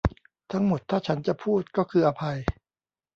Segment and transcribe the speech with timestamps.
[0.51, 2.37] ทั้งหมดถ้าฉันจะพูดก็คืออภัย